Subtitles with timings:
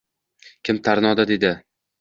[0.69, 1.55] Kim “Tornado” dedi